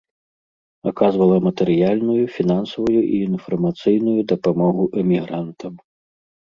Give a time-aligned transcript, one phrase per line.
[0.91, 5.73] Аказвала матэрыяльную, фінансавую і інфармацыйную дапамогу эмігрантам.